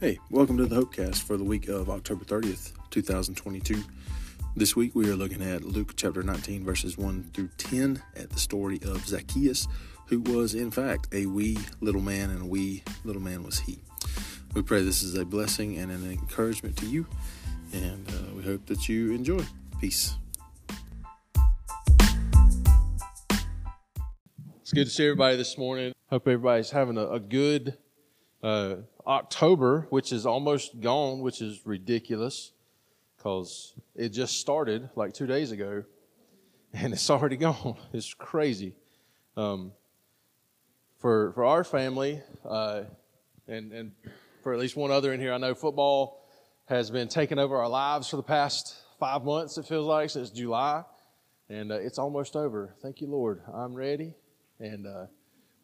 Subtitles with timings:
[0.00, 3.84] Hey, welcome to the Hopecast for the week of October 30th, 2022.
[4.56, 8.38] This week we are looking at Luke chapter 19, verses 1 through 10, at the
[8.38, 9.68] story of Zacchaeus,
[10.06, 13.78] who was in fact a wee little man, and a wee little man was he.
[14.54, 17.06] We pray this is a blessing and an encouragement to you,
[17.74, 19.44] and uh, we hope that you enjoy.
[19.82, 20.14] Peace.
[24.62, 25.92] It's good to see everybody this morning.
[26.06, 27.76] Hope everybody's having a, a good
[28.42, 28.76] uh,
[29.10, 32.52] October, which is almost gone, which is ridiculous
[33.16, 35.82] because it just started like two days ago
[36.72, 37.76] and it's already gone.
[37.92, 38.76] It's crazy.
[39.36, 39.72] Um,
[40.98, 42.82] for, for our family, uh,
[43.48, 43.92] and, and
[44.44, 46.24] for at least one other in here, I know football
[46.66, 50.30] has been taking over our lives for the past five months, it feels like, since
[50.30, 50.84] July.
[51.48, 52.76] And uh, it's almost over.
[52.80, 53.40] Thank you, Lord.
[53.52, 54.14] I'm ready.
[54.60, 55.06] And uh,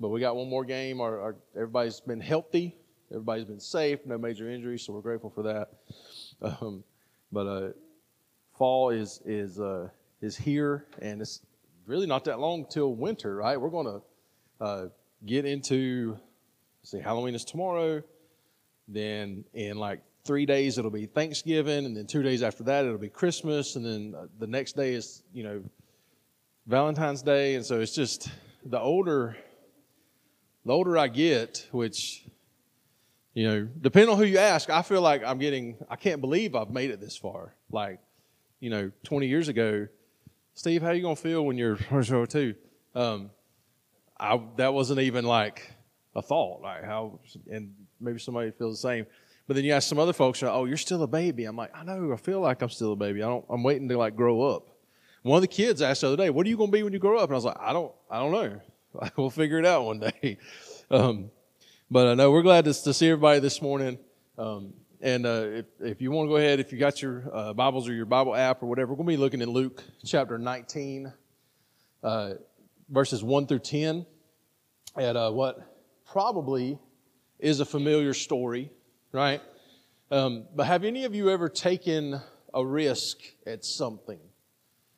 [0.00, 1.00] but we got one more game.
[1.00, 2.76] Our, our, everybody's been healthy.
[3.10, 4.00] Everybody's been safe.
[4.04, 5.70] No major injuries, so we're grateful for that.
[6.42, 6.84] Um,
[7.32, 7.68] but uh,
[8.58, 9.88] fall is is uh,
[10.20, 11.40] is here, and it's
[11.86, 13.60] really not that long till winter, right?
[13.60, 14.86] We're going to uh,
[15.24, 16.18] get into
[16.82, 18.02] see Halloween is tomorrow.
[18.88, 22.98] Then in like three days it'll be Thanksgiving, and then two days after that it'll
[22.98, 25.62] be Christmas, and then uh, the next day is you know
[26.66, 28.28] Valentine's Day, and so it's just
[28.64, 29.36] the older
[30.64, 32.25] the older I get, which
[33.36, 35.76] you know, depending on who you ask, I feel like I'm getting.
[35.90, 37.54] I can't believe I've made it this far.
[37.70, 38.00] Like,
[38.60, 39.88] you know, 20 years ago,
[40.54, 41.76] Steve, how you gonna feel when you're
[42.26, 42.54] two?
[42.94, 43.30] Um,
[44.18, 45.70] I that wasn't even like
[46.14, 46.62] a thought.
[46.62, 47.20] Like how,
[47.52, 49.06] and maybe somebody feels the same.
[49.46, 51.44] But then you ask some other folks, oh, you're still a baby.
[51.44, 52.14] I'm like, I know.
[52.14, 53.22] I feel like I'm still a baby.
[53.22, 53.44] I don't.
[53.50, 54.66] I'm waiting to like grow up.
[55.20, 56.98] One of the kids asked the other day, "What are you gonna be when you
[56.98, 57.92] grow up?" And I was like, I don't.
[58.10, 58.60] I don't know.
[59.18, 60.38] we'll figure it out one day.
[60.88, 61.32] Um,
[61.90, 63.98] but I know we're glad to, to, see everybody this morning.
[64.36, 67.52] Um, and uh, if, if you want to go ahead, if you got your uh,
[67.52, 70.36] Bibles or your Bible app or whatever, we're going to be looking in Luke chapter
[70.38, 71.12] 19,
[72.02, 72.30] uh,
[72.88, 74.04] verses 1 through 10,
[74.96, 75.58] at uh, what
[76.10, 76.78] probably
[77.38, 78.70] is a familiar story,
[79.12, 79.40] right?
[80.10, 82.20] Um, but have any of you ever taken
[82.52, 84.18] a risk at something?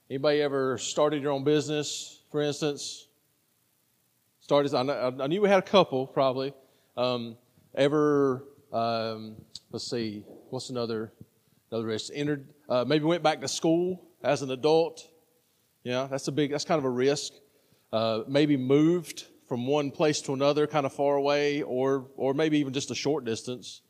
[0.09, 3.09] Anybody ever started your own business, for instance?
[4.49, 4.75] started.
[4.75, 6.55] I, knew we had a couple probably.
[6.99, 7.37] Um,
[7.77, 8.45] ever?
[8.73, 9.37] Um,
[9.71, 10.25] let's see.
[10.51, 11.13] What's another
[11.71, 12.11] another risk?
[12.13, 12.49] Entered.
[12.69, 15.07] Uh, maybe went back to school as an adult.
[15.85, 16.51] Yeah, that's a big.
[16.51, 17.35] That's kind of a risk.
[17.93, 22.59] Uh, maybe moved from one place to another, kind of far away, or or maybe
[22.59, 23.81] even just a short distance.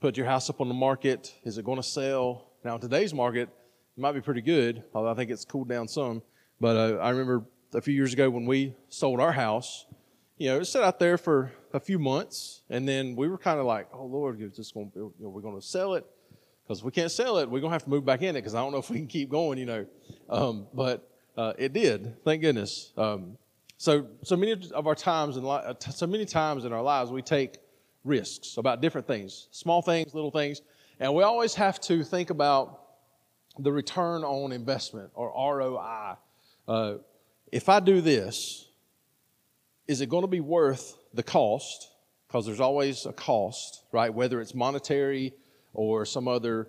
[0.00, 1.34] Put your house up on the market.
[1.42, 2.50] Is it going to sell?
[2.62, 3.48] Now, in today's market,
[3.96, 6.22] it might be pretty good, although I think it's cooled down some.
[6.60, 9.86] But uh, I remember a few years ago when we sold our house,
[10.36, 13.60] you know, it sat out there for a few months, and then we were kind
[13.60, 14.90] of like, "Oh Lord, is this going?
[14.94, 16.06] You know, we're going to sell it
[16.64, 17.48] because we can't sell it.
[17.48, 18.96] We're going to have to move back in it because I don't know if we
[18.96, 19.86] can keep going." You know,
[20.28, 22.22] um, but uh, it did.
[22.24, 22.92] Thank goodness.
[22.96, 23.36] Um,
[23.78, 27.20] so, so many of our times and uh, so many times in our lives, we
[27.20, 27.58] take
[28.04, 30.62] risks about different things, small things, little things,
[30.98, 32.80] and we always have to think about
[33.58, 36.16] the return on investment or ROI.
[36.66, 36.94] Uh,
[37.52, 38.65] if I do this,
[39.88, 41.90] is it going to be worth the cost?
[42.26, 44.12] Because there's always a cost, right?
[44.12, 45.32] Whether it's monetary
[45.74, 46.68] or some other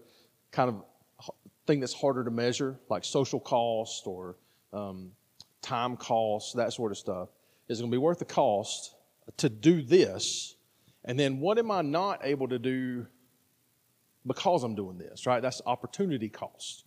[0.51, 1.31] kind of
[1.65, 4.35] thing that's harder to measure, like social cost or
[4.71, 5.11] um,
[5.61, 7.29] time cost, that sort of stuff.
[7.67, 8.95] Is it going to be worth the cost
[9.37, 10.55] to do this?
[11.03, 13.07] And then what am I not able to do
[14.25, 15.41] because I'm doing this, right?
[15.41, 16.85] That's opportunity cost,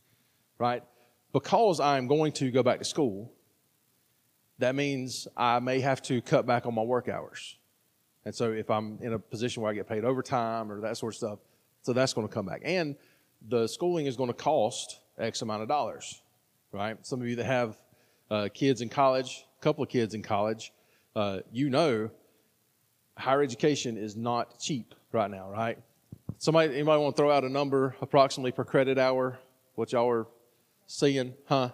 [0.59, 0.83] right?
[1.33, 3.33] Because I'm going to go back to school,
[4.61, 7.57] that means I may have to cut back on my work hours.
[8.25, 11.15] And so if I'm in a position where I get paid overtime or that sort
[11.15, 11.39] of stuff,
[11.83, 12.63] so that's going to come back.
[12.65, 12.97] And
[13.49, 16.21] the schooling is going to cost X amount of dollars,
[16.73, 16.97] right?
[17.05, 17.77] Some of you that have
[18.31, 20.73] uh, kids in college, a couple of kids in college,
[21.17, 22.11] uh, you know
[23.21, 25.79] higher education is not cheap right now, right?
[26.39, 29.39] Somebody, anybody want to throw out a number approximately per credit hour?
[29.75, 30.27] What y'all are
[30.87, 31.71] seeing, huh?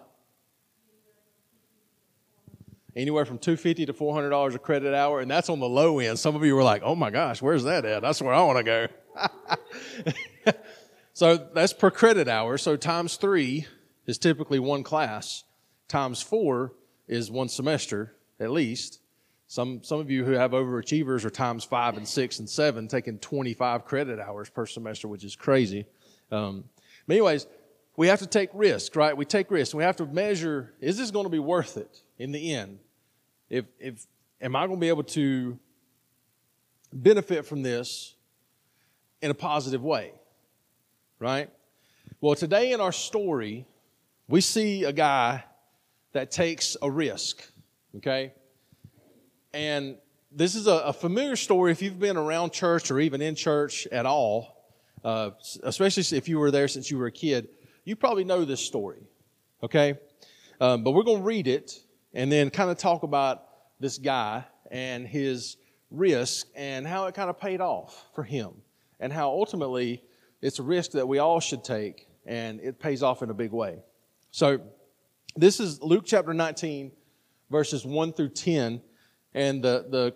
[2.97, 6.17] Anywhere from 250 to $400 a credit hour, and that's on the low end.
[6.17, 8.01] Some of you were like, oh my gosh, where's that at?
[8.01, 8.89] That's where I want to
[10.45, 10.53] go.
[11.13, 12.57] so that's per credit hour.
[12.57, 13.67] So times three
[14.07, 15.43] is typically one class,
[15.87, 16.73] times four
[17.07, 18.99] is one semester at least.
[19.49, 23.17] Some, some of you who have overachievers are times five and six and seven, taking
[23.19, 25.85] 25 credit hours per semester, which is crazy.
[26.31, 26.65] Um,
[27.07, 27.47] but anyways,
[27.95, 29.15] we have to take risk, right?
[29.15, 29.73] We take risk.
[29.73, 32.79] We have to measure, is this going to be worth it in the end?
[33.49, 34.05] If, if
[34.41, 35.57] am I going to be able to
[36.93, 38.15] benefit from this
[39.21, 40.11] in a positive way,
[41.19, 41.49] right?
[42.21, 43.65] Well, today in our story,
[44.27, 45.43] we see a guy
[46.13, 47.43] that takes a risk,
[47.97, 48.33] okay?
[49.53, 49.97] And
[50.31, 53.87] this is a, a familiar story if you've been around church or even in church
[53.87, 54.65] at all,
[55.03, 55.31] uh,
[55.63, 57.49] especially if you were there since you were a kid.
[57.85, 59.07] You probably know this story,
[59.63, 59.97] okay?
[60.59, 61.79] Um, but we're going to read it
[62.17, 63.43] and then kind of talk about
[63.79, 65.55] this guy and his
[65.91, 68.49] risk and how it kind of paid off for him
[68.99, 70.01] and how ultimately
[70.41, 73.51] it's a risk that we all should take and it pays off in a big
[73.51, 73.77] way.
[74.31, 74.59] So,
[75.35, 76.91] this is Luke chapter 19,
[77.51, 78.81] verses 1 through 10.
[79.35, 80.15] And the, the,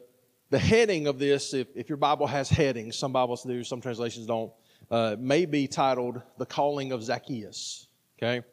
[0.50, 4.26] the heading of this, if, if your Bible has headings, some Bibles do, some translations
[4.26, 4.52] don't,
[4.90, 7.88] uh, may be titled The Calling of Zacchaeus.
[8.18, 8.44] Okay?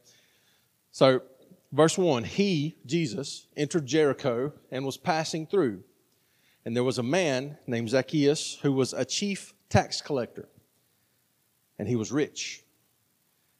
[0.92, 1.22] So,
[1.72, 5.82] verse 1 He, Jesus, entered Jericho and was passing through.
[6.64, 10.48] And there was a man named Zacchaeus who was a chief tax collector,
[11.78, 12.64] and he was rich.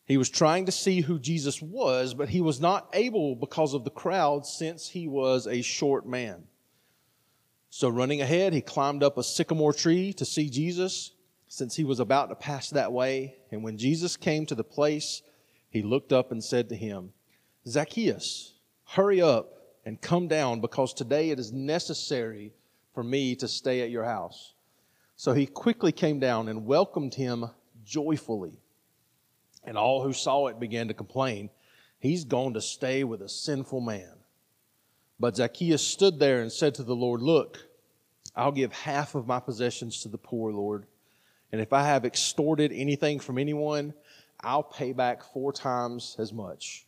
[0.04, 3.84] He was trying to see who Jesus was, but he was not able because of
[3.84, 6.44] the crowd since he was a short man.
[7.70, 11.12] So, running ahead, he climbed up a sycamore tree to see Jesus
[11.46, 13.36] since he was about to pass that way.
[13.50, 15.22] And when Jesus came to the place,
[15.68, 17.12] he looked up and said to him,
[17.68, 18.54] Zacchaeus,
[18.84, 19.52] hurry up
[19.84, 22.52] and come down because today it is necessary
[22.94, 24.54] for me to stay at your house.
[25.16, 27.46] So he quickly came down and welcomed him
[27.84, 28.60] joyfully.
[29.64, 31.50] And all who saw it began to complain,
[32.00, 34.12] He's gone to stay with a sinful man.
[35.18, 37.58] But Zacchaeus stood there and said to the Lord, Look,
[38.36, 40.86] I'll give half of my possessions to the poor, Lord.
[41.50, 43.94] And if I have extorted anything from anyone,
[44.40, 46.86] I'll pay back four times as much.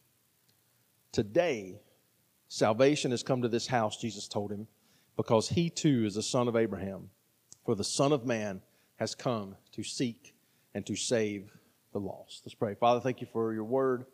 [1.12, 1.80] Today,
[2.48, 4.68] salvation has come to this house, Jesus told him,
[5.16, 7.10] because he too is a son of Abraham.
[7.64, 8.62] For the Son of Man
[8.96, 10.34] has come to seek
[10.74, 11.50] and to save
[11.92, 12.42] the lost.
[12.44, 12.74] Let's pray.
[12.74, 14.06] Father, thank you for your word.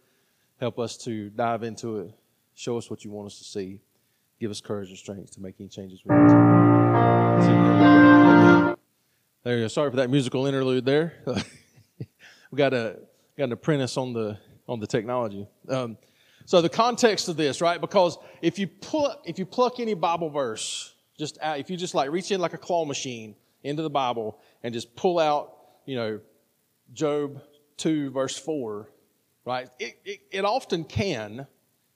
[0.59, 2.13] Help us to dive into it.
[2.55, 3.81] Show us what you want us to see.
[4.41, 6.37] Give us courage and strength to make any changes we need to.
[9.45, 9.69] There you go.
[9.69, 11.15] Sorry for that musical interlude there.
[12.51, 12.99] we got a
[13.37, 15.47] got an apprentice on the on the technology.
[15.69, 15.99] Um,
[16.47, 17.81] so the context of this, right?
[17.81, 21.95] Because if you pluck if you pluck any Bible verse, just out, if you just
[21.95, 25.97] like reach in like a claw machine into the Bible and just pull out, you
[25.97, 26.21] know,
[26.95, 27.43] Job
[27.77, 28.89] 2 verse 4,
[29.45, 29.69] right?
[29.79, 31.47] It, it, it often can.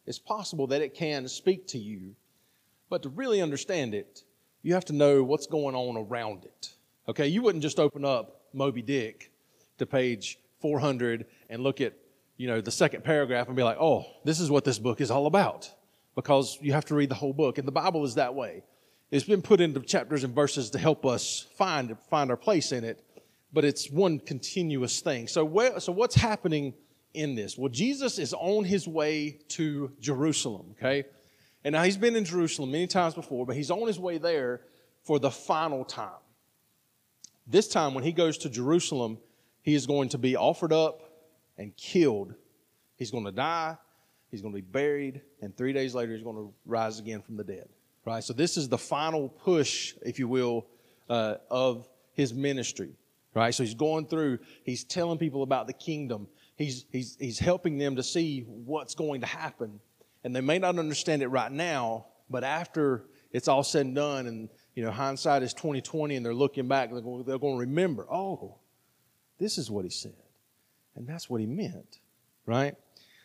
[0.06, 2.17] It's possible that it can speak to you
[2.91, 4.25] but to really understand it,
[4.62, 6.75] you have to know what's going on around it.
[7.08, 9.32] Okay, you wouldn't just open up Moby Dick
[9.79, 11.94] to page 400 and look at,
[12.41, 15.11] you know, the second paragraph and be like, oh, this is what this book is
[15.11, 15.71] all about.
[16.15, 17.59] Because you have to read the whole book.
[17.59, 18.65] And the Bible is that way.
[19.11, 22.83] It's been put into chapters and verses to help us find, find our place in
[22.83, 23.05] it,
[23.53, 25.29] but it's one continuous thing.
[25.29, 26.73] So, where, so what's happening
[27.13, 27.59] in this?
[27.59, 31.05] Well, Jesus is on his way to Jerusalem, okay?
[31.63, 34.63] And now he's been in Jerusalem many times before, but he's on his way there
[35.03, 36.23] for the final time.
[37.47, 39.19] This time, when he goes to Jerusalem,
[39.61, 41.10] he is going to be offered up
[41.61, 42.35] and killed.
[42.97, 43.77] He's going to die,
[44.33, 47.37] he's going to be buried, and three days later, he's going to rise again from
[47.37, 47.69] the dead.
[48.05, 48.25] Right?
[48.25, 50.67] So, this is the final push, if you will,
[51.08, 52.96] uh, of his ministry.
[53.32, 53.55] Right?
[53.55, 57.94] So, he's going through, he's telling people about the kingdom, he's, he's, he's helping them
[57.94, 59.79] to see what's going to happen
[60.25, 64.27] and they may not understand it right now, but after it's all said and done,
[64.27, 67.55] and you know hindsight is twenty twenty, and they're looking back, they're going, they're going
[67.55, 68.06] to remember.
[68.11, 68.56] Oh,
[69.39, 70.17] this is what he said,
[70.97, 72.01] and that's what he meant,
[72.47, 72.75] right?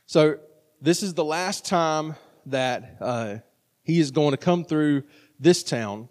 [0.05, 0.37] So
[0.81, 3.37] this is the last time that uh,
[3.83, 5.03] he is going to come through
[5.39, 6.09] this town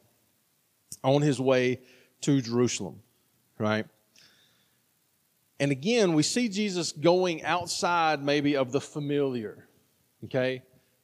[1.03, 1.81] on his way
[2.23, 3.01] to Jerusalem,
[3.59, 3.87] right?
[5.61, 9.69] And again, we see Jesus going outside maybe of the familiar,
[10.25, 10.63] okay?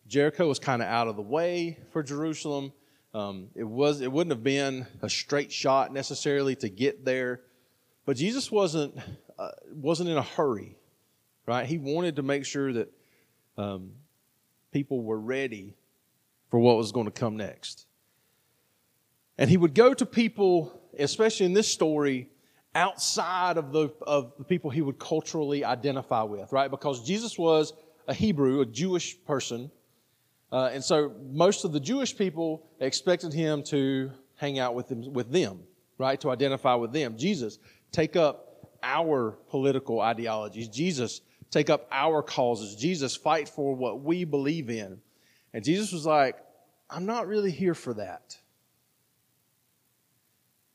[0.08, 2.72] Jericho was kind of out of the way for Jerusalem.
[3.14, 7.42] Um, it was it wouldn't have been a straight shot necessarily to get there,
[8.06, 8.98] but Jesus wasn't
[9.40, 10.76] uh, wasn't in a hurry,
[11.46, 11.66] right?
[11.66, 12.92] He wanted to make sure that
[13.56, 13.90] um,
[14.72, 15.74] people were ready
[16.50, 17.86] for what was going to come next,
[19.38, 22.28] and he would go to people, especially in this story,
[22.74, 26.70] outside of the of the people he would culturally identify with, right?
[26.70, 27.72] Because Jesus was
[28.06, 29.70] a Hebrew, a Jewish person
[30.52, 35.12] uh, and so most of the Jewish people expected him to hang out with them,
[35.12, 35.60] with them,
[35.98, 36.20] right?
[36.20, 37.16] To identify with them.
[37.16, 37.58] Jesus,
[37.92, 38.49] take up
[38.82, 40.68] our political ideologies.
[40.68, 41.20] Jesus,
[41.50, 42.76] take up our causes.
[42.76, 45.00] Jesus, fight for what we believe in.
[45.52, 46.36] And Jesus was like,
[46.88, 48.36] I'm not really here for that.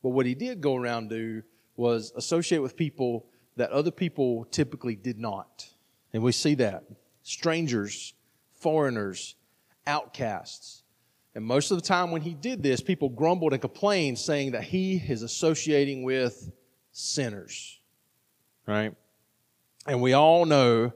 [0.01, 1.43] But what he did go around do
[1.75, 3.25] was associate with people
[3.57, 5.67] that other people typically did not.
[6.13, 6.83] And we see that.
[7.24, 8.13] Strangers,
[8.53, 9.35] foreigners,
[9.88, 10.83] outcasts.
[11.33, 14.63] And most of the time when he did this, people grumbled and complained, saying that
[14.63, 16.51] he is associating with
[16.91, 17.79] sinners.
[18.65, 18.93] Right?
[19.88, 20.93] And we all know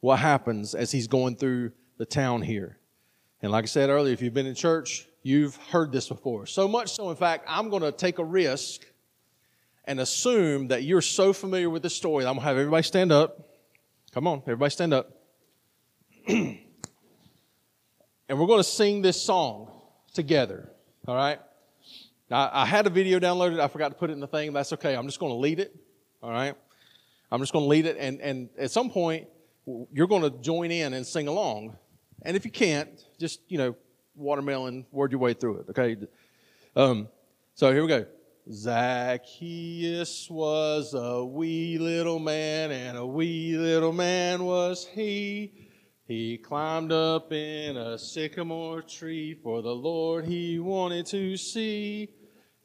[0.00, 2.78] what happens as he's going through the town here.
[3.42, 6.46] And like I said earlier, if you've been in church, you've heard this before.
[6.46, 8.82] So much so, in fact, I'm going to take a risk
[9.84, 12.24] and assume that you're so familiar with this story.
[12.24, 13.48] That I'm going to have everybody stand up.
[14.12, 15.10] Come on, everybody stand up.
[16.28, 16.58] and
[18.28, 19.70] we're going to sing this song
[20.12, 20.70] together.
[21.06, 21.40] All right?
[22.30, 23.58] Now, I had a video downloaded.
[23.58, 24.52] I forgot to put it in the thing.
[24.52, 24.94] That's okay.
[24.94, 25.74] I'm just going to lead it.
[26.22, 26.54] All right?
[27.30, 27.96] I'm just going to lead it.
[27.98, 29.28] And, and at some point,
[29.92, 31.76] you're going to join in and sing along.
[32.22, 33.76] And if you can't, just, you know,
[34.14, 35.96] watermelon, word your way through it, okay?
[36.76, 37.08] Um,
[37.54, 38.06] so here we go.
[38.50, 45.52] Zacchaeus was a wee little man, and a wee little man was he.
[46.06, 52.08] He climbed up in a sycamore tree for the Lord he wanted to see.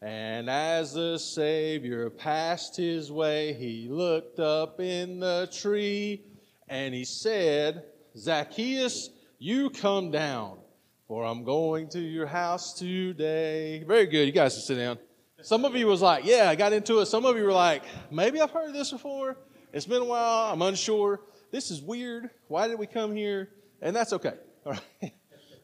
[0.05, 6.21] And as the Savior passed his way, he looked up in the tree
[6.69, 7.85] and he said,
[8.15, 9.09] Zacchaeus,
[9.39, 10.59] you come down,
[11.07, 13.83] for I'm going to your house today.
[13.87, 14.27] Very good.
[14.27, 14.99] You guys can sit down.
[15.41, 17.07] Some of you was like, yeah, I got into it.
[17.07, 17.81] Some of you were like,
[18.11, 19.37] maybe I've heard this before.
[19.73, 20.53] It's been a while.
[20.53, 21.21] I'm unsure.
[21.49, 22.29] This is weird.
[22.47, 23.49] Why did we come here?
[23.81, 24.35] And that's okay.
[24.67, 25.13] All right.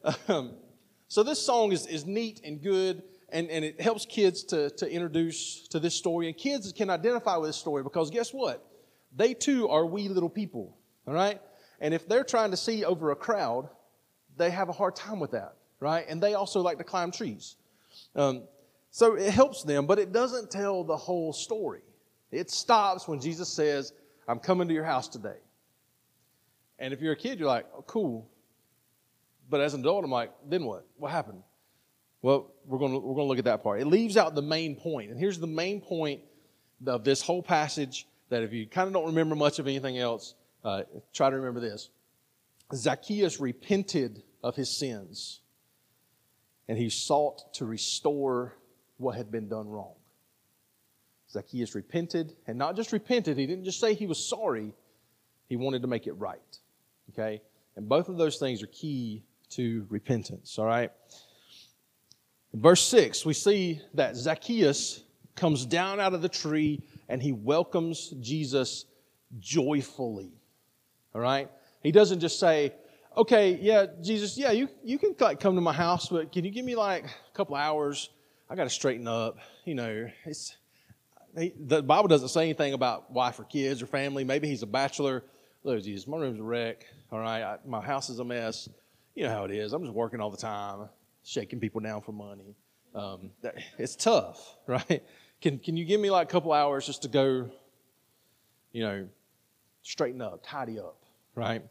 [0.28, 0.54] um,
[1.06, 4.88] so this song is, is neat and good, and, and it helps kids to, to
[4.88, 6.28] introduce to this story.
[6.28, 8.64] And kids can identify with this story because guess what?
[9.16, 10.76] They too are wee little people.
[11.06, 11.40] All right?
[11.80, 13.68] And if they're trying to see over a crowd,
[14.36, 16.04] they have a hard time with that, right?
[16.08, 17.56] And they also like to climb trees.
[18.14, 18.44] Um,
[18.90, 21.82] so it helps them, but it doesn't tell the whole story.
[22.30, 23.92] It stops when Jesus says,
[24.28, 25.38] I'm coming to your house today.
[26.78, 28.28] And if you're a kid, you're like, oh, cool.
[29.48, 30.86] But as an adult, I'm like, then what?
[30.96, 31.42] What happened?
[32.22, 33.80] Well, we're going to, we're going to look at that part.
[33.80, 35.10] It leaves out the main point.
[35.10, 36.22] And here's the main point
[36.86, 40.34] of this whole passage that if you kind of don't remember much of anything else,
[40.64, 41.90] uh, try to remember this.
[42.72, 45.40] Zacchaeus repented of his sins
[46.68, 48.54] and he sought to restore
[48.96, 49.94] what had been done wrong.
[51.30, 54.74] Zacchaeus repented, and not just repented, he didn't just say he was sorry,
[55.48, 56.58] he wanted to make it right.
[57.10, 57.42] Okay?
[57.74, 60.90] And both of those things are key to repentance, all right?
[62.54, 65.02] Verse 6, we see that Zacchaeus
[65.34, 68.84] comes down out of the tree and he welcomes Jesus
[69.38, 70.32] joyfully.
[71.14, 71.50] All right?
[71.82, 72.74] He doesn't just say,
[73.16, 76.50] okay, yeah, Jesus, yeah, you, you can like come to my house, but can you
[76.50, 78.10] give me like a couple hours?
[78.50, 79.38] I got to straighten up.
[79.64, 80.56] You know, it's
[81.38, 84.24] he, the Bible doesn't say anything about wife or kids or family.
[84.24, 85.24] Maybe he's a bachelor.
[85.64, 86.86] Look, Jesus, my room's a wreck.
[87.10, 88.68] All right, I, my house is a mess.
[89.14, 89.72] You know how it is.
[89.72, 90.88] I'm just working all the time,
[91.24, 92.56] shaking people down for money.
[92.94, 95.02] Um, that, it's tough, right?
[95.40, 97.50] Can Can you give me like a couple hours just to go,
[98.72, 99.08] you know,
[99.82, 100.96] straighten up, tidy up?
[101.34, 101.62] right?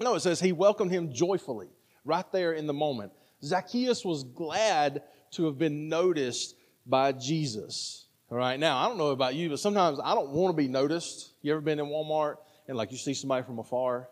[0.00, 1.68] No, it says he welcomed him joyfully
[2.04, 3.12] right there in the moment.
[3.42, 6.54] Zacchaeus was glad to have been noticed
[6.86, 8.06] by Jesus.
[8.30, 10.68] All right, now I don't know about you, but sometimes I don't want to be
[10.68, 11.32] noticed.
[11.42, 12.36] You ever been in Walmart
[12.68, 14.08] and like you see somebody from afar,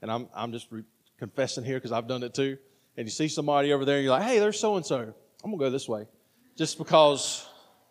[0.00, 0.84] and I'm I'm just re-
[1.18, 2.58] confessing here because I've done it too.
[2.98, 5.14] And you see somebody over there, and you're like, hey, there's so and so.
[5.44, 6.06] I'm gonna go this way,
[6.56, 7.46] just because,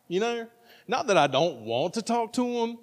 [0.10, 0.46] you know,
[0.86, 2.78] not that I don't want to talk to them,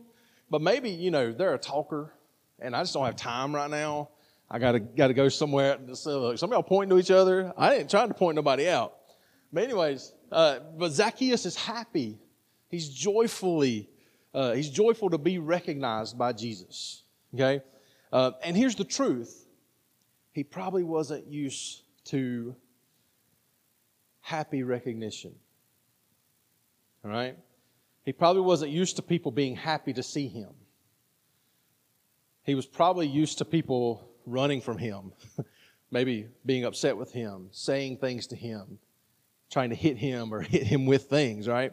[0.51, 2.15] but maybe you know they're a talker
[2.59, 4.09] and I just don't have time right now.
[4.51, 5.79] I gotta gotta go somewhere.
[5.93, 7.53] So look, some y'all pointing to each other.
[7.59, 8.95] I ain't trying to point nobody out.
[9.53, 12.19] But anyways, uh, but Zacchaeus is happy.
[12.69, 13.91] He's joyfully,
[14.33, 17.03] uh, he's joyful to be recognized by Jesus.
[17.35, 17.63] Okay,
[18.13, 19.47] uh, and here's the truth:
[20.33, 22.55] he probably wasn't used to
[24.21, 25.35] happy recognition.
[27.05, 27.37] All right,
[28.05, 30.55] he probably wasn't used to people being happy to see him
[32.45, 35.13] he was probably used to people running from him,
[35.91, 38.79] maybe being upset with him, saying things to him,
[39.51, 41.73] trying to hit him or hit him with things, right?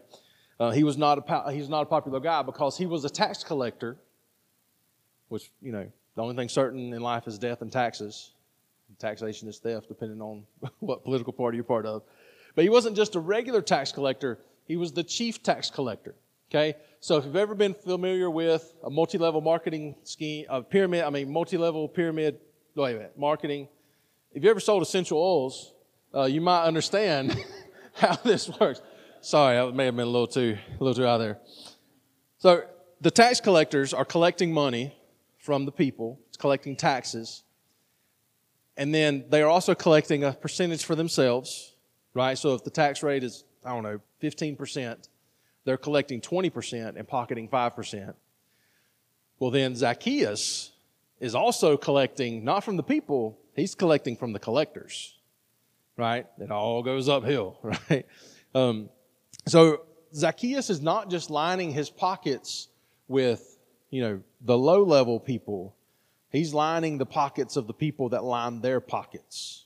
[0.60, 3.44] Uh, he was not a he's not a popular guy because he was a tax
[3.44, 3.98] collector,
[5.28, 8.32] which you know the only thing certain in life is death and taxes.
[9.00, 10.44] Taxation is theft, depending on
[10.80, 12.04] what political party you're part of.
[12.56, 16.16] But he wasn't just a regular tax collector; he was the chief tax collector.
[16.50, 21.10] Okay, so if you've ever been familiar with a multi-level marketing scheme, a pyramid, I
[21.10, 22.40] mean multi-level pyramid,
[22.76, 23.70] wait a minute, marketing.
[24.34, 25.74] If you ever sold essential oils,
[26.14, 27.38] uh, you might understand
[27.94, 28.82] how this works.
[29.22, 31.38] Sorry, I may have been a little too, a little too out there.
[32.38, 32.64] So
[33.00, 34.94] the tax collectors are collecting money
[35.38, 37.44] from the people, it's collecting taxes.
[38.82, 41.76] And then they are also collecting a percentage for themselves,
[42.16, 42.36] right?
[42.36, 45.08] So if the tax rate is, I don't know, 15%,
[45.66, 48.16] they're collecting 20% and pocketing 5%.
[49.38, 50.72] Well, then Zacchaeus
[51.20, 55.16] is also collecting not from the people, he's collecting from the collectors,
[55.96, 56.26] right?
[56.40, 58.08] It all goes uphill, right?
[58.56, 58.90] Um,
[59.46, 59.84] so
[60.16, 62.68] Zacchaeus is not just lining his pockets
[63.08, 63.60] with,
[63.92, 65.76] you know, the low level people.
[66.32, 69.66] He's lining the pockets of the people that line their pockets.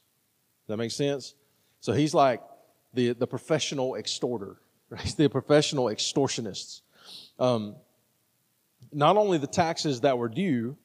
[0.63, 1.36] Does that make sense?
[1.79, 2.41] So he's like
[2.93, 4.57] the, the professional extorter,
[4.89, 5.01] right?
[5.01, 6.81] He's the professional extortionists.
[7.38, 7.75] Um,
[8.91, 10.77] not only the taxes that were due,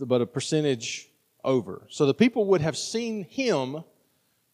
[0.00, 1.10] but a percentage
[1.42, 1.86] over.
[1.90, 3.84] So the people would have seen him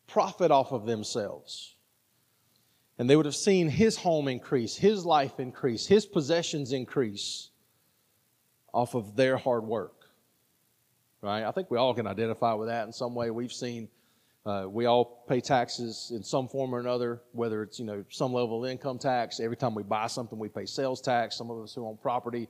[0.07, 1.77] profit off of themselves.
[2.99, 7.51] And they would have seen his home increase, his life increase, his possessions increase
[8.75, 10.00] off of their hard work.
[11.23, 11.45] Right?
[11.45, 13.31] I think we all can identify with that in some way.
[13.31, 13.89] We've seen,
[14.47, 18.33] uh, we all pay taxes in some form or another, whether it's, you know, some
[18.33, 19.39] level of income tax.
[19.39, 21.37] Every time we buy something, we pay sales tax.
[21.37, 22.49] Some of us who own property,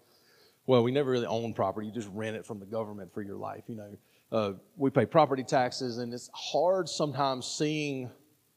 [0.67, 1.89] well, we never really own property.
[1.89, 3.65] You just rent it from the government for your life.
[3.67, 3.99] You know,
[4.31, 8.09] uh, we pay property taxes, and it's hard sometimes seeing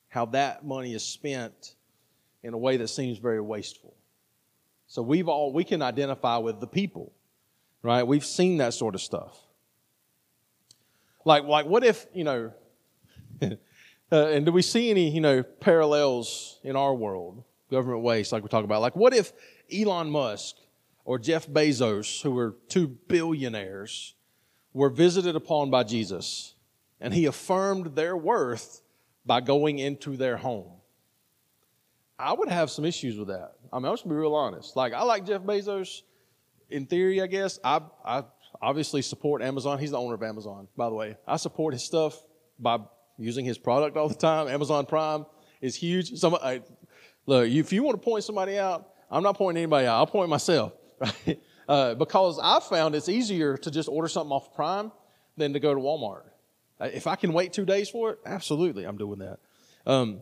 [0.10, 1.74] how that money is spent
[2.44, 3.96] in a way that seems very wasteful.
[4.86, 7.14] So we've all we can identify with the people,
[7.82, 8.04] right?
[8.04, 9.36] We've seen that sort of stuff.
[11.26, 12.52] Like, like what if you know?
[13.42, 13.56] uh,
[14.12, 18.50] and do we see any you know parallels in our world, government waste, like we
[18.50, 18.82] talk about?
[18.82, 19.34] Like, what if
[19.74, 20.56] Elon Musk
[21.06, 24.16] or Jeff Bezos, who were two billionaires,
[24.74, 26.56] were visited upon by Jesus,
[27.00, 28.82] and he affirmed their worth
[29.26, 30.72] by going into their home.
[32.18, 33.54] I would have some issues with that.
[33.72, 34.76] I mean, I'm just be real honest.
[34.76, 36.04] Like, I like Jeff Bezos
[36.70, 37.60] in theory, I guess.
[37.64, 38.24] I, I
[38.62, 39.80] obviously support Amazon.
[39.80, 41.18] He's the owner of Amazon, by the way.
[41.28, 42.22] I support his stuff
[42.60, 42.80] by
[43.18, 44.48] using his product all the time.
[44.48, 45.26] Amazon Prime
[45.62, 46.18] is huge.
[46.18, 46.62] Some, I,
[47.26, 49.98] look, if you want to point somebody out, I'm not pointing anybody out.
[49.98, 51.40] I'll point myself right?
[51.68, 54.92] Uh, because I've found it's easier to just order something off Prime
[55.38, 56.24] than to go to Walmart.
[56.82, 59.40] If I can wait two days for it, absolutely, I'm doing that.
[59.86, 60.22] Um,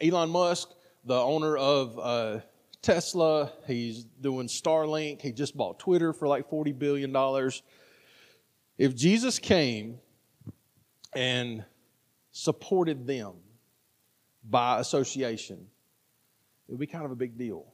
[0.00, 0.70] Elon Musk,
[1.04, 2.40] the owner of uh,
[2.82, 5.20] Tesla, he's doing Starlink.
[5.20, 7.14] He just bought Twitter for like $40 billion.
[8.78, 9.98] If Jesus came
[11.14, 11.64] and
[12.32, 13.34] supported them
[14.48, 15.66] by association,
[16.68, 17.66] it would be kind of a big deal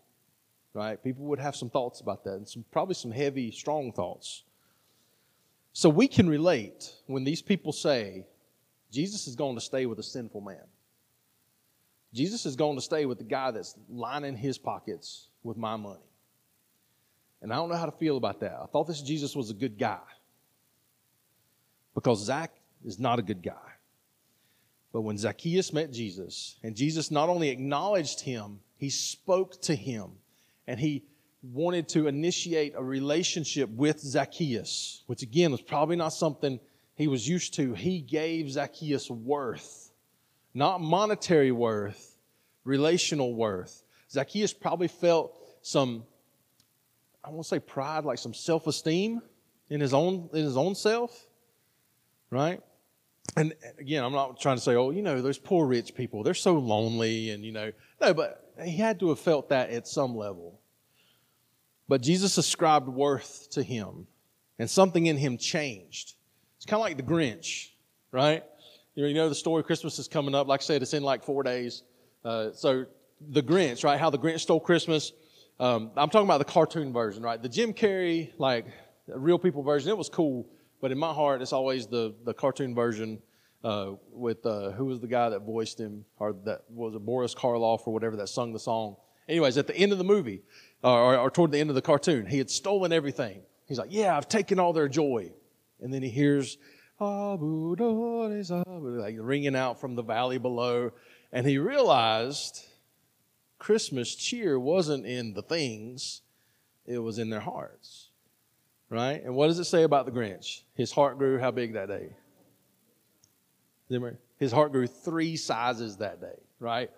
[0.77, 1.03] right?
[1.03, 4.45] People would have some thoughts about that and some probably some heavy, strong thoughts.
[5.73, 8.27] So we can relate when these people say,
[8.93, 10.65] Jesus is going to stay with a sinful man.
[12.13, 16.01] Jesus is going to stay with the guy that's lining his pockets with my money.
[17.43, 18.59] And I don't know how to feel about that.
[18.63, 20.01] I thought this Jesus was a good guy
[21.95, 22.53] because Zach
[22.85, 23.55] is not a good guy.
[24.93, 30.13] But when Zacchaeus met Jesus, and Jesus not only acknowledged him, he spoke to him
[30.67, 31.05] and he
[31.43, 36.59] wanted to initiate a relationship with Zacchaeus, which again was probably not something
[36.95, 37.75] he was used to.
[37.75, 39.86] He gave Zacchaeus worth,
[40.57, 42.17] not monetary worth,
[42.65, 43.85] relational worth.
[44.11, 46.05] Zacchaeus probably felt some,
[47.23, 49.21] I won't say pride, like some self esteem
[49.69, 51.27] in his own in his own self,
[52.31, 52.61] right?
[53.37, 56.33] And again, I'm not trying to say, oh, you know, those poor rich people, they're
[56.33, 60.17] so lonely, and you know, no, but he had to have felt that at some
[60.17, 60.59] level.
[61.87, 64.07] But Jesus ascribed worth to him,
[64.59, 66.15] and something in him changed.
[66.57, 67.73] It's kind of like the Grinch,
[68.11, 68.43] right?
[68.97, 70.49] You know, the story, Christmas is coming up.
[70.49, 71.83] Like I said, it's in like four days.
[72.25, 72.87] Uh, so
[73.21, 74.01] the Grinch, right?
[74.01, 75.13] How the Grinch stole Christmas.
[75.61, 77.41] Um, I'm talking about the cartoon version, right?
[77.41, 78.65] The Jim Carrey, like
[79.07, 80.49] real people version, it was cool.
[80.81, 83.21] But in my heart, it's always the, the cartoon version
[83.63, 87.35] uh, with uh, who was the guy that voiced him, or that was it Boris
[87.35, 88.97] Karloff or whatever that sung the song.
[89.29, 90.41] Anyways, at the end of the movie,
[90.83, 93.43] or, or toward the end of the cartoon, he had stolen everything.
[93.67, 95.33] He's like, Yeah, I've taken all their joy.
[95.83, 96.57] And then he hears
[99.01, 100.93] like ringing out from the valley below.
[101.33, 102.65] And he realized
[103.59, 106.23] Christmas cheer wasn't in the things,
[106.87, 108.09] it was in their hearts.
[108.89, 109.23] Right?
[109.23, 110.63] And what does it say about the Grinch?
[110.75, 112.11] His heart grew how big that day?
[114.39, 116.91] His heart grew three sizes that day, right?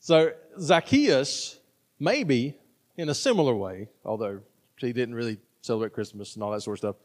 [0.00, 1.58] So Zacchaeus,
[1.98, 2.56] maybe
[2.96, 4.40] in a similar way, although
[4.76, 6.96] he didn't really celebrate Christmas and all that sort of stuff,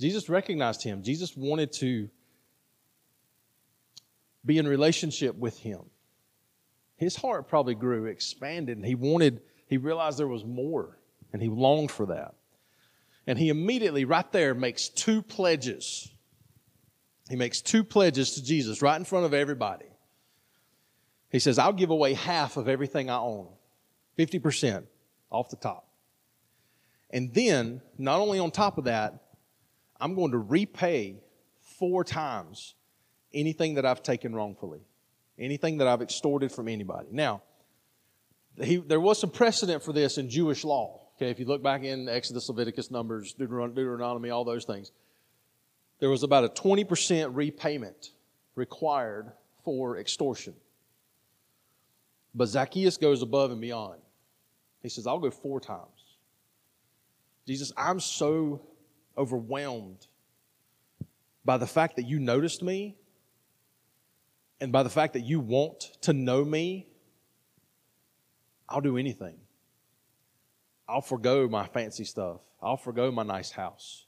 [0.00, 1.02] Jesus recognized him.
[1.02, 2.08] Jesus wanted to
[4.44, 5.80] be in relationship with him.
[6.96, 10.98] His heart probably grew, expanded, and he wanted he realized there was more,
[11.32, 12.34] and he longed for that.
[13.26, 16.10] And he immediately, right there, makes two pledges.
[17.28, 19.84] He makes two pledges to Jesus right in front of everybody.
[21.30, 23.48] He says, I'll give away half of everything I own,
[24.18, 24.84] 50%
[25.30, 25.86] off the top.
[27.10, 29.22] And then, not only on top of that,
[30.00, 31.20] I'm going to repay
[31.78, 32.74] four times
[33.32, 34.80] anything that I've taken wrongfully,
[35.38, 37.08] anything that I've extorted from anybody.
[37.10, 37.42] Now,
[38.62, 41.00] he, there was some precedent for this in Jewish law.
[41.16, 44.92] Okay, if you look back in Exodus, Leviticus, Numbers, Deuteronomy, all those things,
[46.00, 48.12] there was about a 20% repayment
[48.54, 49.32] required
[49.64, 50.54] for extortion.
[52.34, 54.00] But Zacchaeus goes above and beyond.
[54.80, 55.88] He says, I'll go four times.
[57.46, 58.60] Jesus, I'm so
[59.18, 60.06] overwhelmed
[61.44, 62.96] by the fact that you noticed me
[64.60, 66.86] and by the fact that you want to know me.
[68.68, 69.36] I'll do anything.
[70.88, 72.40] I'll forego my fancy stuff.
[72.62, 74.06] I'll forego my nice house.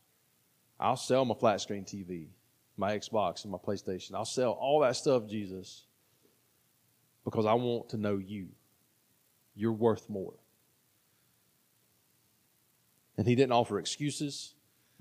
[0.78, 2.28] I'll sell my flat screen TV,
[2.76, 4.14] my Xbox, and my PlayStation.
[4.14, 5.84] I'll sell all that stuff, Jesus,
[7.24, 8.48] because I want to know you.
[9.54, 10.34] You're worth more.
[13.18, 14.54] And he didn't offer excuses.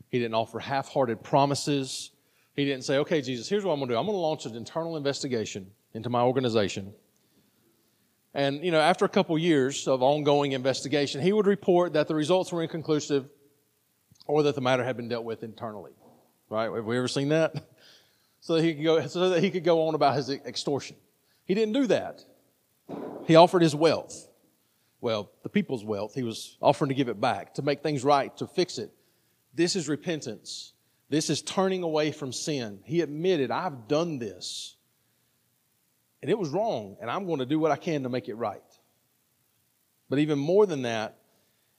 [0.09, 2.11] He didn't offer half hearted promises.
[2.55, 3.99] He didn't say, okay, Jesus, here's what I'm going to do.
[3.99, 6.93] I'm going to launch an internal investigation into my organization.
[8.33, 12.15] And, you know, after a couple years of ongoing investigation, he would report that the
[12.15, 13.29] results were inconclusive
[14.27, 15.91] or that the matter had been dealt with internally.
[16.49, 16.71] Right?
[16.71, 17.55] Have we ever seen that?
[18.41, 20.95] So that he could go, so that he could go on about his extortion.
[21.43, 22.23] He didn't do that.
[23.27, 24.29] He offered his wealth.
[25.01, 26.13] Well, the people's wealth.
[26.13, 28.91] He was offering to give it back, to make things right, to fix it.
[29.53, 30.73] This is repentance.
[31.09, 32.79] This is turning away from sin.
[32.83, 34.75] He admitted, I've done this.
[36.21, 38.35] And it was wrong, and I'm going to do what I can to make it
[38.35, 38.61] right.
[40.09, 41.17] But even more than that,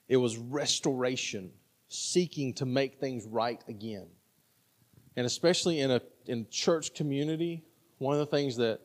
[0.09, 1.53] it was restoration
[1.89, 4.07] seeking to make things right again.
[5.17, 7.65] And especially in a in church community,
[7.99, 8.81] one of the things that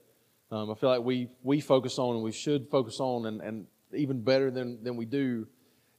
[0.51, 3.67] um, I feel like we we focus on and we should focus on, and, and
[3.93, 5.47] even better than than we do,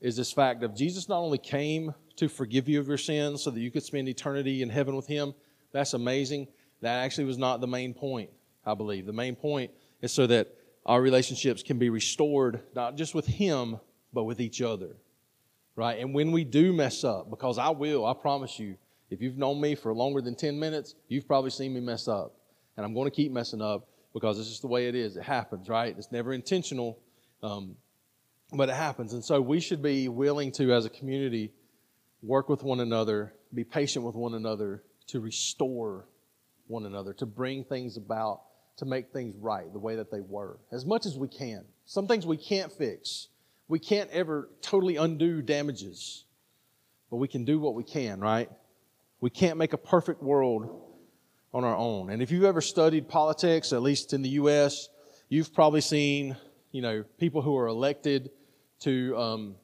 [0.01, 3.50] is this fact of Jesus not only came to forgive you of your sins so
[3.50, 5.35] that you could spend eternity in heaven with Him.
[5.72, 6.48] That's amazing.
[6.81, 8.31] That actually was not the main point,
[8.64, 9.07] I believe.
[9.07, 13.79] The main point is so that our relationships can be restored, not just with Him,
[14.12, 14.96] but with each other
[15.76, 16.00] right?
[16.00, 18.76] And when we do mess up, because I will, I promise you,
[19.11, 22.35] if you've known me for longer than 10 minutes, you've probably seen me mess up.
[22.76, 25.16] And I'm going to keep messing up because it's just the way it is.
[25.16, 25.94] It happens, right?
[25.96, 26.98] It's never intentional,
[27.42, 27.76] um,
[28.52, 29.12] but it happens.
[29.12, 31.52] And so we should be willing to, as a community,
[32.22, 36.07] work with one another, be patient with one another, to restore
[36.66, 38.42] one another, to bring things about,
[38.76, 41.64] to make things right the way that they were, as much as we can.
[41.85, 43.29] Some things we can't fix.
[43.68, 46.24] We can't ever totally undo damages,
[47.11, 48.50] but we can do what we can, right?
[49.20, 50.83] We can't make a perfect world
[51.52, 52.11] on our own.
[52.11, 54.88] And if you've ever studied politics, at least in the U.S.,
[55.29, 56.37] you've probably seen,
[56.70, 58.31] you know, people who are elected
[58.81, 59.55] to um,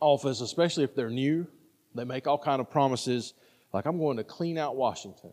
[0.00, 1.46] office, especially if they're new,
[1.94, 3.34] they make all kind of promises,
[3.72, 5.32] like I'm going to clean out Washington,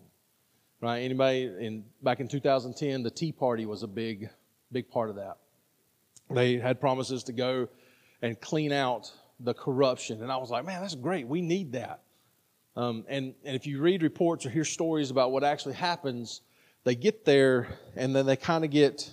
[0.82, 1.00] right?
[1.00, 4.30] Anybody in back in 2010, the Tea Party was a big,
[4.72, 5.38] big part of that.
[6.30, 7.68] They had promises to go
[8.22, 10.22] and clean out the corruption.
[10.22, 11.28] And I was like, man, that's great.
[11.28, 12.02] We need that.
[12.76, 16.42] Um, and, and if you read reports or hear stories about what actually happens,
[16.84, 19.10] they get there and then they kind of get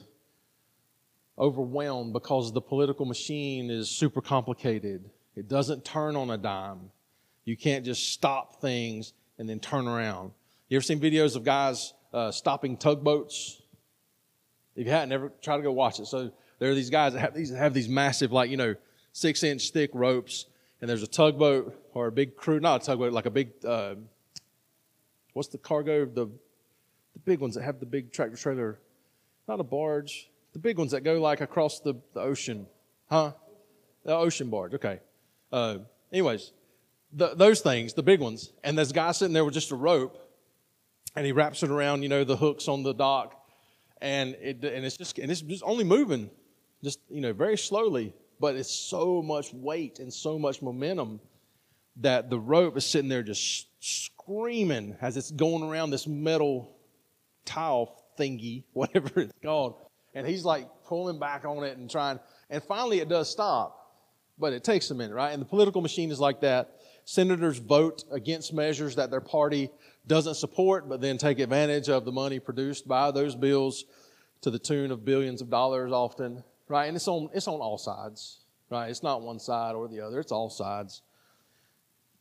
[1.38, 5.10] overwhelmed because the political machine is super complicated.
[5.34, 6.90] It doesn't turn on a dime.
[7.48, 10.32] You can't just stop things and then turn around.
[10.68, 13.62] You ever seen videos of guys uh, stopping tugboats?
[14.76, 16.04] If you haven't, never try to go watch it.
[16.08, 18.74] So there are these guys that have these, have these massive, like, you know,
[19.14, 20.44] six inch thick ropes,
[20.82, 23.94] and there's a tugboat or a big crew, not a tugboat, like a big, uh,
[25.32, 26.04] what's the cargo?
[26.04, 28.78] The, the big ones that have the big tractor trailer,
[29.48, 32.66] not a barge, the big ones that go like across the, the ocean,
[33.08, 33.32] huh?
[34.04, 35.00] The ocean barge, okay.
[35.50, 35.78] Uh,
[36.12, 36.52] anyways,
[37.12, 40.18] the, those things, the big ones, and this guy sitting there with just a rope,
[41.16, 43.34] and he wraps it around, you know, the hooks on the dock,
[44.00, 46.30] and it and it's just and it's just only moving,
[46.82, 51.20] just you know, very slowly but it's so much weight and so much momentum
[51.96, 56.76] that the rope is sitting there just screaming as it's going around this metal
[57.44, 59.76] tile thingy, whatever it's called.
[60.14, 62.18] And he's like pulling back on it and trying.
[62.50, 63.92] And finally, it does stop,
[64.38, 65.32] but it takes a minute, right?
[65.32, 66.77] And the political machine is like that.
[67.08, 69.70] Senators vote against measures that their party
[70.06, 73.84] doesn't support, but then take advantage of the money produced by those bills
[74.42, 76.86] to the tune of billions of dollars often right?
[76.86, 78.38] And it's on, it's on all sides.
[78.70, 78.88] right?
[78.88, 81.02] It's not one side or the other, it's all sides.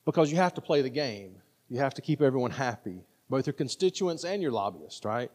[0.05, 1.35] Because you have to play the game,
[1.69, 5.29] you have to keep everyone happy, both your constituents and your lobbyists, right?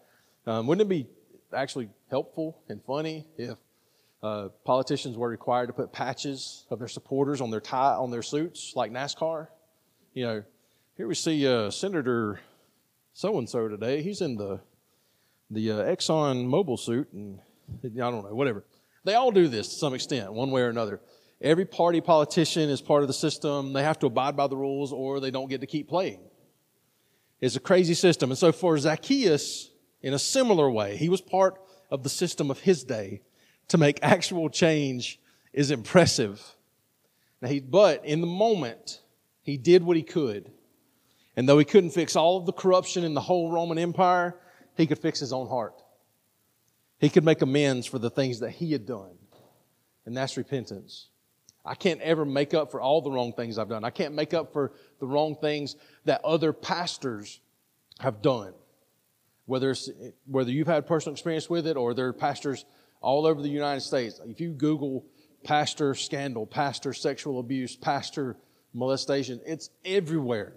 [0.46, 1.06] Um, wouldn't it be
[1.54, 3.58] actually helpful and funny if
[4.22, 8.22] uh, politicians were required to put patches of their supporters on their tie on their
[8.22, 9.48] suits, like NASCAR?
[10.14, 10.44] You know,
[10.96, 12.40] here we see uh, Senator
[13.14, 14.02] so and so today.
[14.02, 14.61] He's in the
[15.50, 17.38] the uh, Exxon Mobil suit, and
[17.85, 18.64] I don't know, whatever.
[19.04, 21.00] They all do this to some extent, one way or another.
[21.40, 23.72] Every party politician is part of the system.
[23.72, 26.20] They have to abide by the rules, or they don't get to keep playing.
[27.40, 28.30] It's a crazy system.
[28.30, 32.61] And so for Zacchaeus, in a similar way, he was part of the system of
[32.61, 33.22] his day.
[33.72, 35.18] To make actual change
[35.54, 36.42] is impressive.
[37.40, 39.00] Now he, but in the moment,
[39.40, 40.52] he did what he could.
[41.37, 44.37] And though he couldn't fix all of the corruption in the whole Roman Empire,
[44.76, 45.82] he could fix his own heart.
[46.98, 49.16] He could make amends for the things that he had done.
[50.04, 51.08] And that's repentance.
[51.64, 53.85] I can't ever make up for all the wrong things I've done.
[53.85, 57.40] I can't make up for the wrong things that other pastors
[58.00, 58.52] have done.
[59.46, 59.74] Whether,
[60.26, 62.66] whether you've had personal experience with it or there are pastors
[63.02, 64.20] all over the United States.
[64.24, 65.04] If you Google
[65.44, 68.36] pastor scandal, pastor sexual abuse, pastor
[68.72, 70.54] molestation, it's everywhere.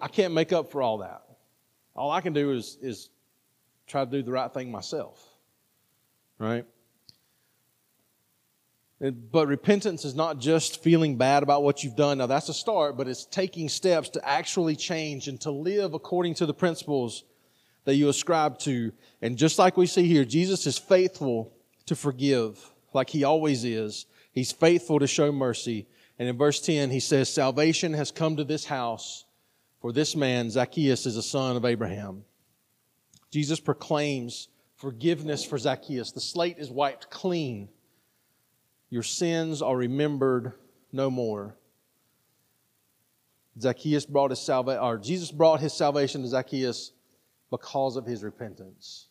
[0.00, 1.22] I can't make up for all that.
[1.96, 3.10] All I can do is, is
[3.86, 5.22] try to do the right thing myself.
[6.38, 6.64] Right?
[9.00, 12.18] But repentance is not just feeling bad about what you've done.
[12.18, 16.34] Now, that's a start, but it's taking steps to actually change and to live according
[16.34, 17.24] to the principles
[17.84, 18.92] that you ascribe to.
[19.22, 21.52] And just like we see here, Jesus is faithful
[21.86, 22.58] to forgive,
[22.92, 24.06] like he always is.
[24.32, 25.86] He's faithful to show mercy.
[26.18, 29.24] And in verse 10, he says, Salvation has come to this house
[29.80, 32.24] for this man, Zacchaeus, is a son of Abraham.
[33.30, 36.12] Jesus proclaims forgiveness for Zacchaeus.
[36.12, 37.68] The slate is wiped clean.
[38.90, 40.52] Your sins are remembered
[40.92, 41.56] no more.
[43.58, 46.92] Zacchaeus brought his salvation, or Jesus brought his salvation to Zacchaeus
[47.50, 49.08] because of his repentance.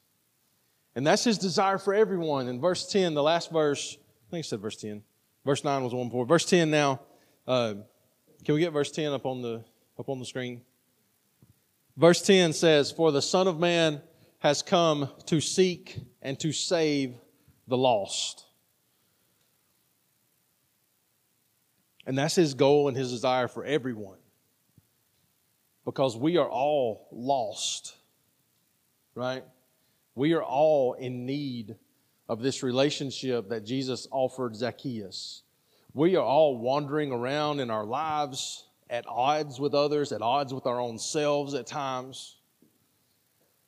[0.95, 2.47] And that's his desire for everyone.
[2.47, 3.97] In verse 10, the last verse,
[4.27, 5.03] I think I said verse 10.
[5.45, 6.25] Verse 9 was one before.
[6.25, 7.01] Verse 10 now.
[7.47, 7.75] Uh,
[8.43, 9.63] can we get verse 10 up on the
[9.99, 10.61] up on the screen.
[11.97, 14.01] Verse 10 says, For the Son of Man
[14.39, 17.15] has come to seek and to save
[17.67, 18.45] the lost.
[22.07, 24.17] And that's his goal and his desire for everyone.
[25.83, 27.95] Because we are all lost,
[29.19, 29.43] right?
[30.15, 31.75] We are all in need
[32.29, 35.43] of this relationship that Jesus offered Zacchaeus.
[35.93, 40.65] We are all wandering around in our lives at odds with others, at odds with
[40.65, 42.37] our own selves at times.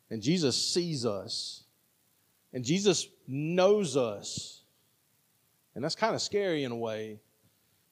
[0.09, 1.63] And Jesus sees us.
[2.53, 4.63] And Jesus knows us.
[5.75, 7.19] And that's kind of scary in a way.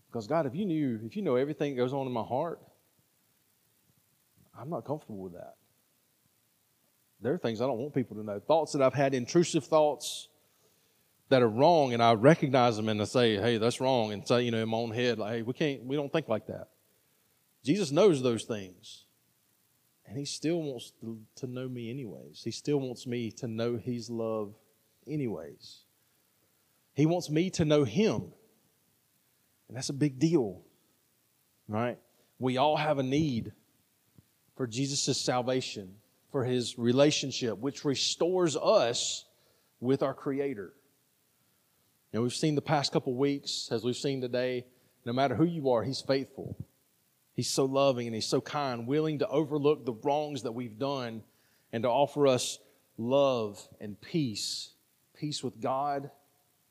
[0.10, 2.62] Because God, if you knew, if you know everything that goes on in my heart,
[4.58, 5.56] I'm not comfortable with that.
[7.22, 8.40] There are things I don't want people to know.
[8.40, 10.30] Thoughts that I've had, intrusive thoughts
[11.30, 14.12] that are wrong, and I recognize them and I say, hey, that's wrong.
[14.14, 16.28] And say, you know, in my own head, like, hey, we can't, we don't think
[16.28, 16.70] like that.
[17.64, 19.06] Jesus knows those things.
[20.08, 22.42] And he still wants to, know me anyways.
[22.44, 24.56] He still wants me to know his love
[25.08, 25.84] anyways.
[26.96, 28.34] He wants me to know him.
[29.68, 30.62] And that's a big deal,
[31.68, 32.00] right?
[32.40, 33.52] We all have a need
[34.56, 35.94] for Jesus' salvation,
[36.32, 39.26] for his relationship, which restores us
[39.80, 40.74] with our Creator.
[42.14, 44.66] And we've seen the past couple weeks, as we've seen today,
[45.06, 46.56] no matter who you are, he's faithful.
[47.34, 51.24] He's so loving and He's so kind, willing to overlook the wrongs that we've done
[51.72, 52.60] and to offer us
[52.98, 54.72] love and peace
[55.20, 56.12] peace with God,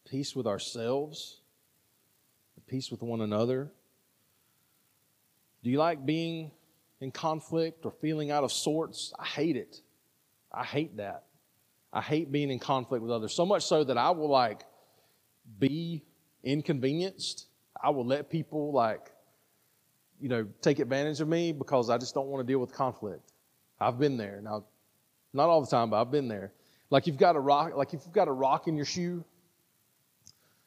[0.08, 1.40] peace with ourselves,
[2.66, 3.70] peace with one another.
[5.62, 6.50] Do you like being
[7.00, 9.12] in conflict or feeling out of sorts?
[9.18, 9.80] I hate it.
[10.52, 11.24] I hate that.
[11.92, 14.62] I hate being in conflict with others so much so that I will like
[15.58, 16.04] be
[16.42, 17.46] inconvenienced.
[17.82, 19.10] I will let people like
[20.20, 23.32] you know, take advantage of me because I just don't want to deal with conflict.
[23.80, 24.40] I've been there.
[24.42, 24.64] Now,
[25.32, 26.52] not all the time, but I've been there.
[26.90, 29.24] Like you've got a rock, like if you've got a rock in your shoe,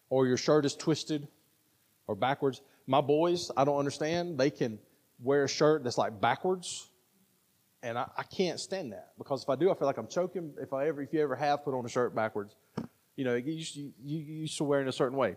[0.10, 1.28] or your shirt is twisted
[2.06, 2.62] or backwards.
[2.86, 4.38] My boys, I don't understand.
[4.38, 4.78] They can
[5.22, 6.90] wear a shirt that's like backwards,
[7.84, 10.54] and I, I can't stand that because if I do, I feel like I'm choking.
[10.60, 12.56] If I ever, if you ever have put on a shirt backwards,
[13.16, 15.36] you know, you, you, you used to wear in a certain way.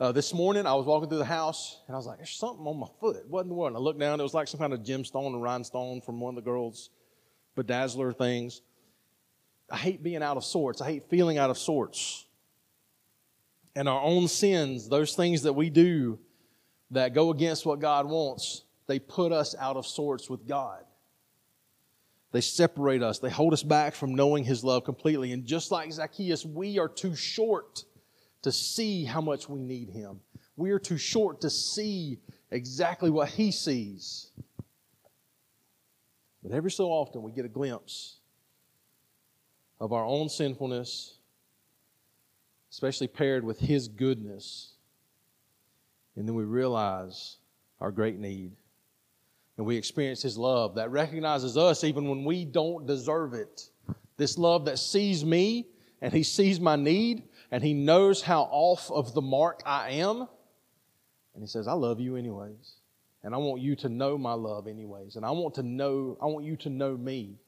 [0.00, 2.64] Uh, this morning, I was walking through the house and I was like, there's something
[2.64, 3.28] on my foot.
[3.28, 3.70] What in the world?
[3.70, 6.36] And I looked down, it was like some kind of gemstone or rhinestone from one
[6.36, 6.90] of the girls'
[7.56, 8.62] bedazzler things.
[9.68, 10.80] I hate being out of sorts.
[10.80, 12.26] I hate feeling out of sorts.
[13.74, 16.20] And our own sins, those things that we do
[16.92, 20.82] that go against what God wants, they put us out of sorts with God.
[22.32, 25.32] They separate us, they hold us back from knowing His love completely.
[25.32, 27.84] And just like Zacchaeus, we are too short
[28.42, 30.20] to see how much we need Him.
[30.56, 32.18] We are too short to see
[32.50, 34.30] exactly what He sees.
[36.42, 38.16] But every so often, we get a glimpse
[39.80, 41.18] of our own sinfulness,
[42.70, 44.72] especially paired with His goodness.
[46.16, 47.36] And then we realize
[47.80, 48.52] our great need
[49.58, 53.68] and we experience His love that recognizes us even when we don't deserve it.
[54.16, 55.66] This love that sees me
[56.00, 60.28] and He sees my need and He knows how off of the mark I am.
[61.34, 62.76] And He says, I love you anyways.
[63.24, 65.16] And I want you to know my love anyways.
[65.16, 67.40] And I want to know, I want you to know me.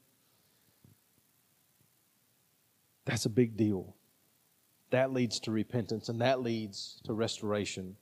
[3.05, 3.95] That's a big deal.
[4.89, 7.95] That leads to repentance and that leads to restoration.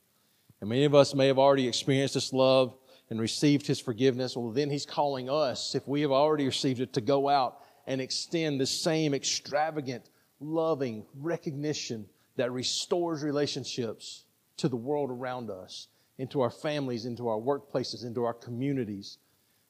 [0.61, 2.75] And many of us may have already experienced this love
[3.09, 6.93] and received his forgiveness, well, then he's calling us, if we have already received it,
[6.93, 14.25] to go out and extend the same extravagant, loving recognition that restores relationships
[14.57, 19.17] to the world around us, into our families, into our workplaces, into our communities.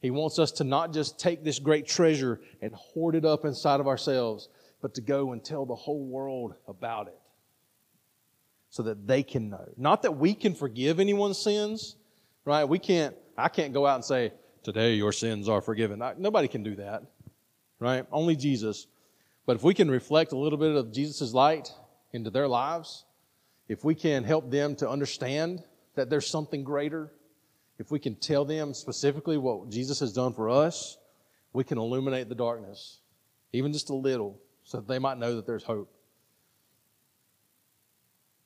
[0.01, 3.79] He wants us to not just take this great treasure and hoard it up inside
[3.79, 4.49] of ourselves,
[4.81, 7.19] but to go and tell the whole world about it
[8.69, 9.67] so that they can know.
[9.77, 11.95] Not that we can forgive anyone's sins,
[12.45, 12.63] right?
[12.65, 16.01] We can't I can't go out and say, Today your sins are forgiven.
[16.01, 17.03] I, nobody can do that,
[17.79, 18.05] right?
[18.11, 18.87] Only Jesus.
[19.45, 21.71] But if we can reflect a little bit of Jesus' light
[22.11, 23.05] into their lives,
[23.67, 25.63] if we can help them to understand
[25.95, 27.11] that there's something greater,
[27.77, 30.97] if we can tell them specifically what Jesus has done for us,
[31.53, 32.99] we can illuminate the darkness,
[33.53, 35.89] even just a little, so that they might know that there's hope.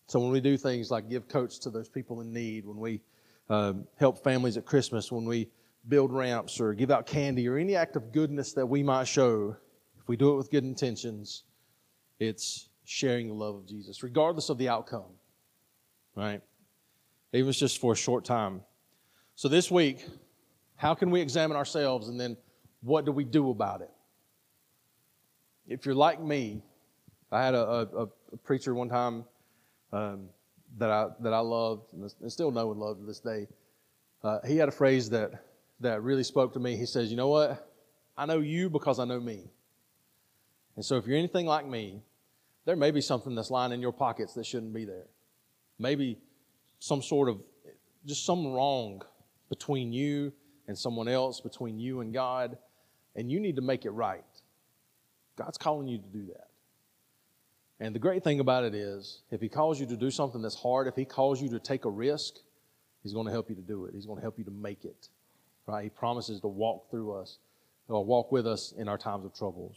[0.08, 3.02] So when we do things like give coats to those people in need, when we
[3.50, 5.50] um, help families at Christmas, when we
[5.88, 9.56] build ramps or give out candy or any act of goodness that we might show,
[10.00, 11.44] if we do it with good intentions,
[12.20, 15.12] it's sharing the love of Jesus, regardless of the outcome,
[16.16, 16.42] right?
[17.34, 18.62] Even if it's just for a short time.
[19.36, 20.06] So this week,
[20.76, 22.38] how can we examine ourselves and then
[22.82, 23.92] what do we do about it?
[25.68, 26.62] If you're like me,
[27.32, 29.26] I had a, a, a preacher one time
[29.92, 30.30] um,
[30.78, 33.48] that I that I loved and still know and love to this day.
[34.24, 35.32] Uh, he had a phrase that
[35.80, 36.76] that really spoke to me.
[36.78, 37.70] He says, "You know what?
[38.18, 39.50] I know you because I know me."
[40.76, 42.02] And so, if you're anything like me,
[42.66, 45.06] there may be something that's lying in your pockets that shouldn't be there.
[45.78, 46.20] Maybe
[46.80, 47.42] some sort of
[48.06, 49.02] just some wrong
[49.50, 50.34] between you
[50.68, 52.58] and someone else, between you and God,
[53.16, 54.24] and you need to make it right.
[55.36, 56.48] God's calling you to do that.
[57.84, 60.56] And the great thing about it is, if He calls you to do something that's
[60.56, 62.36] hard, if He calls you to take a risk,
[63.04, 63.94] He's going to help you to do it.
[63.94, 65.10] He's going to help you to make it.
[65.68, 65.84] Right?
[65.84, 67.40] He promises to walk through us
[67.90, 69.76] or walk with us in our times of troubles.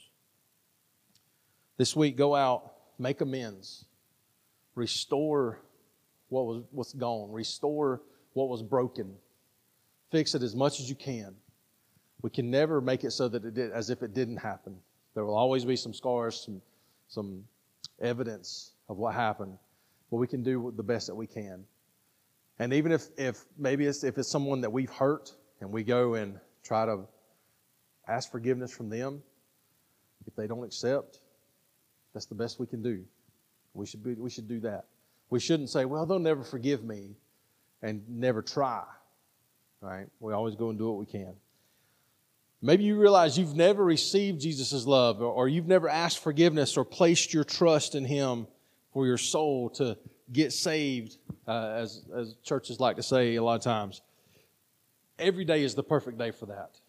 [1.79, 3.87] This week, go out, make amends,
[4.77, 5.59] restore
[6.29, 8.03] what was what's gone, restore
[8.35, 9.17] what was broken,
[10.13, 11.35] fix it as much as you can.
[12.23, 14.77] We can never make it so that it did as if it didn't happen.
[15.15, 16.63] There will always be some scars, some
[17.09, 17.45] some
[18.01, 19.59] evidence of what happened,
[20.11, 21.65] but we can do the best that we can.
[22.59, 26.15] And even if, if maybe it's, if it's someone that we've hurt and we go
[26.15, 27.01] and try to
[28.09, 29.23] ask forgiveness from them,
[30.27, 31.21] if they don't accept,
[32.15, 33.05] that's the best we can do.
[33.75, 34.87] We should, be, we should do that.
[35.29, 37.17] We shouldn't say, well, they'll never forgive me
[37.83, 38.85] and never try.
[39.81, 40.07] Right?
[40.21, 41.35] We always go and do what we can.
[42.67, 47.33] Maybe you realize you've never received Jesus' love or you've never asked forgiveness or placed
[47.33, 48.49] your trust in Him
[48.93, 49.97] for your soul to
[50.33, 54.03] get saved, uh, as, as churches like to say a lot of times.
[55.17, 56.81] Every day is the perfect day for that.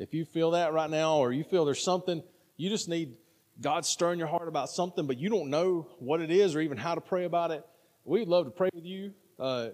[0.00, 2.20] If you feel that right now or you feel there's something,
[2.56, 3.14] you just need
[3.60, 6.78] God stirring your heart about something, but you don't know what it is or even
[6.78, 7.64] how to pray about it,
[8.04, 9.12] we'd love to pray with you.
[9.38, 9.68] Uh,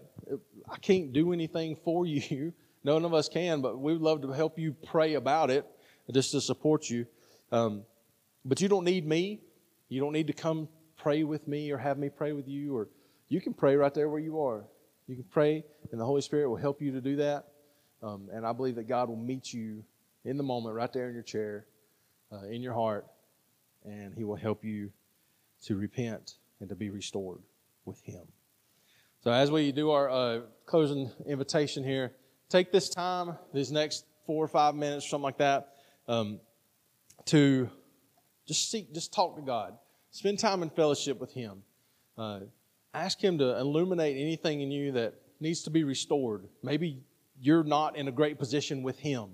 [0.71, 2.53] I can't do anything for you.
[2.85, 5.67] None of us can, but we would love to help you pray about it,
[6.13, 7.07] just to support you.
[7.53, 7.85] Um,
[8.45, 9.41] but you don't need me.
[9.89, 12.89] You don't need to come pray with me or have me pray with you, or
[13.29, 14.65] you can pray right there where you are.
[15.07, 17.49] You can pray, and the Holy Spirit will help you to do that.
[18.03, 19.85] Um, and I believe that God will meet you
[20.25, 21.67] in the moment, right there in your chair,
[22.33, 23.07] uh, in your heart,
[23.85, 24.91] and He will help you
[25.65, 27.41] to repent and to be restored
[27.85, 28.23] with Him.
[29.23, 32.13] So, as we do our uh, closing invitation here,
[32.53, 35.69] take this time, these next four or five minutes, something like that,
[36.07, 36.39] um,
[37.25, 37.71] to
[38.47, 39.75] just seek, just talk to God.
[40.11, 41.63] Spend time in fellowship with Him.
[42.19, 42.41] Uh,
[42.93, 46.47] ask Him to illuminate anything in you that needs to be restored.
[46.63, 47.03] Maybe
[47.41, 49.31] you're not in a great position with Him,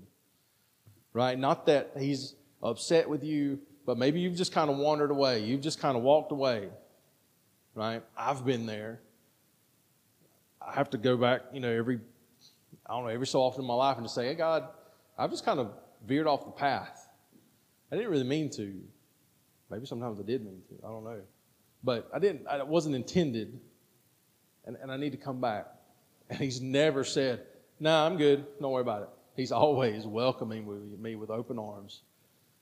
[1.11, 1.37] right?
[1.37, 5.43] Not that He's upset with you, but maybe you've just kind of wandered away.
[5.43, 6.69] You've just kind of walked away,
[7.75, 8.01] right?
[8.17, 9.01] I've been there.
[10.61, 11.99] I have to go back, you know, every,
[12.89, 14.67] I don't know, every so often in my life and just say, hey, God,
[15.15, 15.71] I've just kind of
[16.07, 17.07] veered off the path.
[17.91, 18.81] I didn't really mean to.
[19.69, 20.85] Maybe sometimes I did mean to.
[20.85, 21.21] I don't know.
[21.83, 23.59] But I didn't, I wasn't intended.
[24.65, 25.67] And, and I need to come back.
[26.31, 27.41] And he's never said,
[27.79, 28.45] nah, I'm good.
[28.61, 29.09] Don't worry about it.
[29.35, 32.01] He's always welcoming me with open arms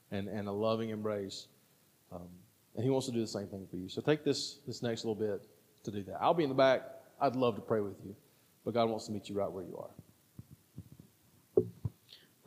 [0.10, 1.48] and, and a loving embrace.
[2.14, 2.30] Um,
[2.76, 3.90] and he wants to do the same thing for you.
[3.90, 5.46] So take this, this next little bit
[5.84, 6.20] to do that.
[6.22, 6.84] I'll be in the back.
[7.20, 8.16] I'd love to pray with you.
[8.64, 9.90] But God wants to meet you right where you are.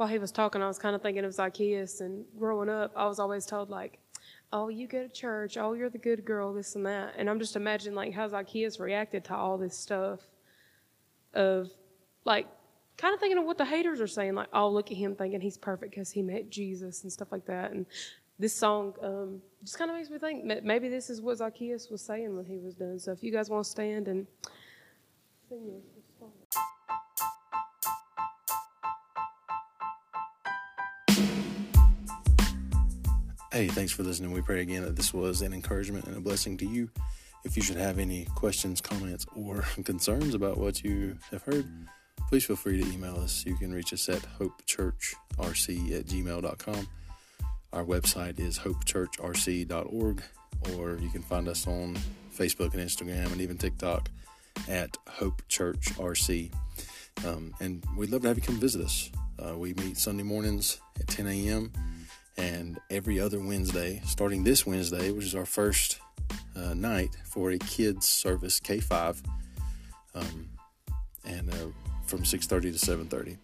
[0.01, 2.01] While he was talking, I was kind of thinking of Zacchaeus.
[2.01, 3.99] And growing up, I was always told, like,
[4.51, 5.59] oh, you go to church.
[5.59, 7.13] Oh, you're the good girl, this and that.
[7.19, 10.21] And I'm just imagining, like, how Zacchaeus reacted to all this stuff
[11.35, 11.69] of,
[12.25, 12.47] like,
[12.97, 15.39] kind of thinking of what the haters are saying, like, oh, look at him thinking
[15.39, 17.73] he's perfect because he met Jesus and stuff like that.
[17.73, 17.85] And
[18.39, 22.01] this song um, just kind of makes me think maybe this is what Zacchaeus was
[22.01, 22.99] saying when he was done.
[22.99, 24.27] So if you guys want to stand and
[25.51, 25.83] sing
[33.53, 34.31] Hey, thanks for listening.
[34.31, 36.89] We pray again that this was an encouragement and a blessing to you.
[37.45, 41.67] If you should have any questions, comments, or concerns about what you have heard,
[42.29, 43.45] please feel free to email us.
[43.45, 46.89] You can reach us at hopechurchrc at gmail.com.
[47.73, 50.23] Our website is hopechurchrc.org,
[50.77, 51.99] or you can find us on
[52.33, 54.11] Facebook and Instagram and even TikTok
[54.69, 56.53] at Hope Church RC.
[57.27, 59.11] Um, and we'd love to have you come visit us.
[59.45, 61.73] Uh, we meet Sunday mornings at 10 a.m.
[62.41, 66.01] and every other Wednesday, starting this Wednesday, which is our first
[66.57, 69.23] uh, night for a kids service K5.
[70.15, 70.49] Um,
[71.25, 71.67] and uh,
[72.07, 73.37] from 6.30 to 7.30.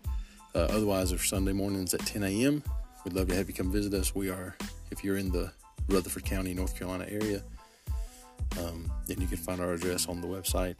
[0.54, 2.62] Uh, otherwise, our Sunday mornings at 10 a.m.
[3.04, 4.14] We'd love to have you come visit us.
[4.14, 4.56] We are,
[4.90, 5.52] if you're in the
[5.88, 7.42] Rutherford County, North Carolina area,
[8.58, 10.76] um, then you can find our address on the website.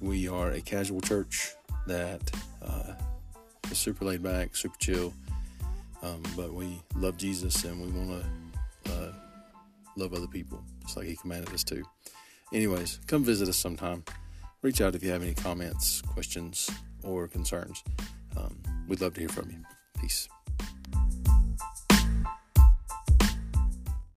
[0.00, 1.54] We are a casual church
[1.86, 2.20] that
[2.62, 2.92] uh,
[3.70, 5.14] is super laid back, super chill,
[6.02, 8.22] um, but we love Jesus and we want
[8.84, 9.12] to uh,
[9.96, 11.82] love other people just like He commanded us to.
[12.52, 14.04] Anyways, come visit us sometime.
[14.62, 16.70] Reach out if you have any comments, questions,
[17.02, 17.82] or concerns.
[18.36, 18.56] Um,
[18.88, 19.58] we'd love to hear from you.
[20.00, 20.28] Peace.